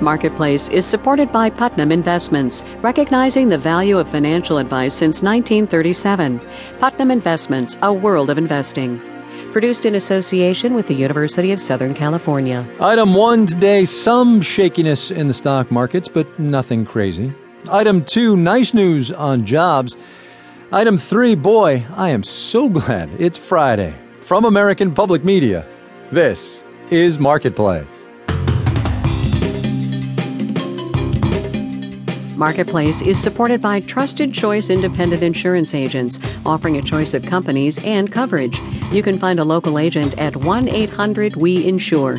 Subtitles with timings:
[0.00, 6.40] Marketplace is supported by Putnam Investments, recognizing the value of financial advice since 1937.
[6.78, 9.00] Putnam Investments, a world of investing.
[9.50, 12.64] Produced in association with the University of Southern California.
[12.80, 17.32] Item one today some shakiness in the stock markets, but nothing crazy.
[17.68, 19.96] Item two nice news on jobs.
[20.70, 23.94] Item three boy, I am so glad it's Friday.
[24.20, 25.66] From American Public Media,
[26.12, 28.04] this is Marketplace.
[32.38, 38.12] Marketplace is supported by Trusted Choice Independent Insurance Agents, offering a choice of companies and
[38.12, 38.56] coverage.
[38.92, 42.16] You can find a local agent at 1 800 We Insure.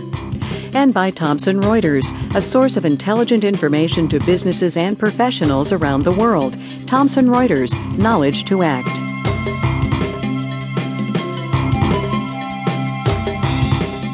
[0.73, 2.05] And by Thomson Reuters,
[2.35, 6.57] a source of intelligent information to businesses and professionals around the world.
[6.85, 9.08] Thomson Reuters, knowledge to act.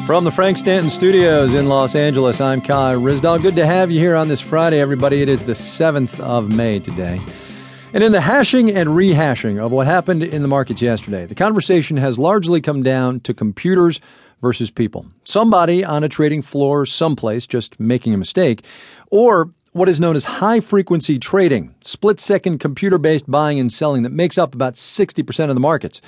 [0.06, 3.42] From the Frank Stanton Studios in Los Angeles, I'm Kai Ryssdal.
[3.42, 5.20] Good to have you here on this Friday, everybody.
[5.20, 7.20] It is the 7th of May today.
[7.92, 11.96] And in the hashing and rehashing of what happened in the markets yesterday, the conversation
[11.96, 14.00] has largely come down to computers
[14.40, 15.06] versus people.
[15.24, 18.62] Somebody on a trading floor someplace just making a mistake,
[19.10, 24.04] or what is known as high frequency trading, split second computer based buying and selling
[24.04, 26.00] that makes up about 60% of the markets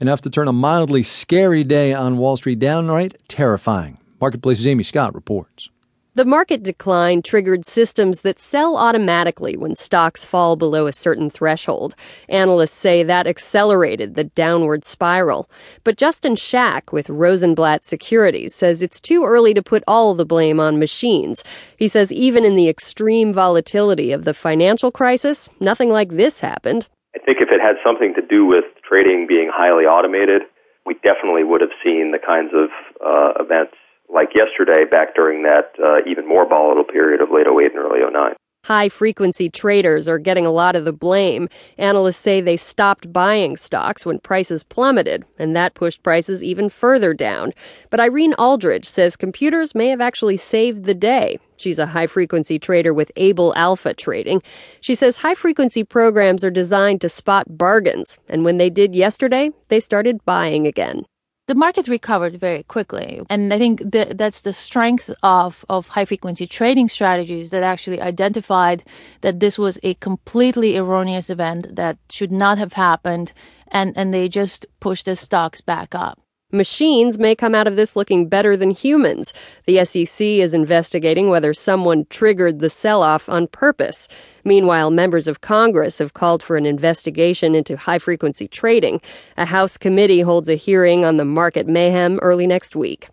[0.00, 3.98] enough to turn a mildly scary day on Wall Street downright terrifying.
[4.20, 5.68] Marketplace's Amy Scott reports.
[6.16, 11.94] The market decline triggered systems that sell automatically when stocks fall below a certain threshold.
[12.28, 15.48] Analysts say that accelerated the downward spiral.
[15.84, 20.58] But Justin Schack with Rosenblatt Securities says it's too early to put all the blame
[20.58, 21.44] on machines.
[21.76, 26.88] He says even in the extreme volatility of the financial crisis, nothing like this happened.
[27.14, 30.42] I think if it had something to do with trading being highly automated,
[30.86, 32.70] we definitely would have seen the kinds of
[33.02, 33.74] uh, events
[34.12, 38.00] like yesterday back during that uh, even more volatile period of late 08 and early
[38.00, 38.34] 09.
[38.64, 41.48] High frequency traders are getting a lot of the blame.
[41.78, 47.14] Analysts say they stopped buying stocks when prices plummeted, and that pushed prices even further
[47.14, 47.52] down.
[47.88, 51.38] But Irene Aldridge says computers may have actually saved the day.
[51.56, 54.42] She's a high frequency trader with Able Alpha Trading.
[54.82, 59.50] She says high frequency programs are designed to spot bargains, and when they did yesterday,
[59.68, 61.06] they started buying again
[61.50, 63.20] the market recovered very quickly.
[63.28, 68.00] And I think that that's the strength of, of high frequency trading strategies that actually
[68.00, 68.84] identified
[69.22, 73.32] that this was a completely erroneous event that should not have happened.
[73.72, 76.20] And, and they just pushed the stocks back up.
[76.52, 79.32] Machines may come out of this looking better than humans.
[79.66, 84.08] The SEC is investigating whether someone triggered the sell off on purpose.
[84.44, 89.00] Meanwhile, members of Congress have called for an investigation into high frequency trading.
[89.36, 93.08] A House committee holds a hearing on the market mayhem early next week.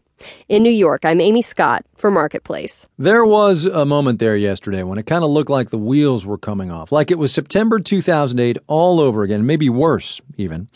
[0.49, 2.87] In New York, I'm Amy Scott for Marketplace.
[2.97, 6.39] There was a moment there yesterday when it kind of looked like the wheels were
[6.39, 10.69] coming off, like it was September 2008 all over again, maybe worse even.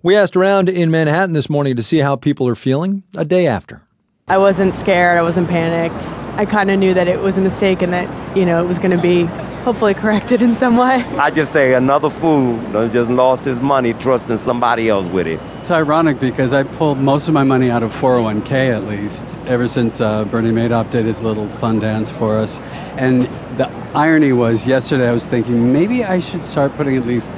[0.00, 3.48] We asked around in Manhattan this morning to see how people are feeling a day
[3.48, 3.82] after.
[4.28, 6.04] I wasn't scared, I wasn't panicked.
[6.38, 8.78] I kind of knew that it was a mistake and that, you know, it was
[8.78, 9.24] going to be
[9.64, 11.02] hopefully corrected in some way.
[11.18, 12.56] I just say another fool
[12.90, 15.40] just lost his money trusting somebody else with it.
[15.58, 19.66] It's ironic because I pulled most of my money out of 401k at least ever
[19.66, 22.60] since uh, Bernie Madoff did his little fun dance for us.
[22.98, 23.24] And
[23.58, 27.32] the irony was yesterday I was thinking maybe I should start putting at least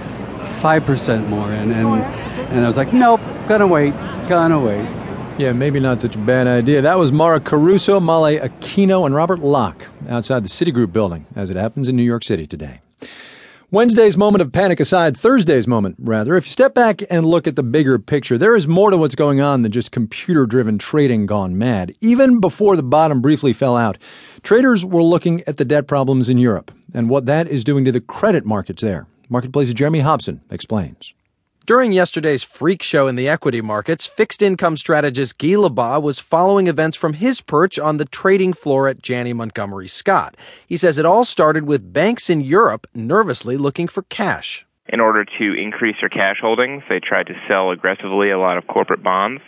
[0.60, 3.92] 5% more And, And, oh, and I was like, nope, gonna wait,
[4.28, 4.86] gonna wait.
[5.38, 6.82] Yeah, maybe not such a bad idea.
[6.82, 11.56] That was Mara Caruso, Male Aquino, and Robert Locke outside the Citigroup building, as it
[11.56, 12.82] happens in New York City today.
[13.70, 17.56] Wednesday's moment of panic aside, Thursday's moment, rather, if you step back and look at
[17.56, 21.24] the bigger picture, there is more to what's going on than just computer driven trading
[21.24, 21.94] gone mad.
[22.00, 23.96] Even before the bottom briefly fell out,
[24.42, 27.92] traders were looking at the debt problems in Europe and what that is doing to
[27.92, 29.06] the credit markets there.
[29.30, 31.14] Marketplace's Jeremy Hobson explains.
[31.64, 36.66] During yesterday's freak show in the equity markets, fixed income strategist Guy Lebas was following
[36.66, 40.36] events from his perch on the trading floor at Janney Montgomery Scott.
[40.66, 44.66] He says it all started with banks in Europe nervously looking for cash.
[44.88, 48.66] In order to increase their cash holdings, they tried to sell aggressively a lot of
[48.66, 49.40] corporate bonds.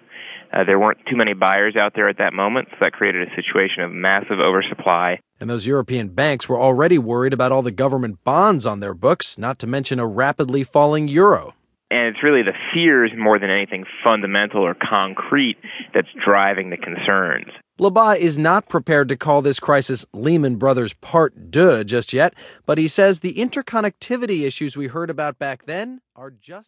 [0.53, 3.35] Uh, there weren't too many buyers out there at that moment, so that created a
[3.35, 5.19] situation of massive oversupply.
[5.41, 9.39] And those European banks were already worried about all the government bonds on their books,
[9.39, 11.55] not to mention a rapidly falling euro.
[11.91, 15.59] And it's really the fears more than anything fundamental or concrete
[15.95, 17.49] that's driving the concerns.
[17.79, 22.35] Lebas is not prepared to call this crisis Lehman Brothers Part 2 just yet,
[22.65, 26.61] but he says the interconnectivity issues we heard about back then are just